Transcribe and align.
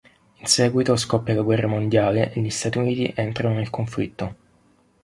In 0.37 0.47
seguito 0.47 0.95
scoppia 0.95 1.35
la 1.35 1.43
guerra 1.43 1.67
mondiale 1.67 2.33
e 2.33 2.41
gli 2.41 2.49
Stati 2.49 2.79
Uniti 2.79 3.13
entrano 3.15 3.53
nel 3.53 3.69
conflitto. 3.69 4.35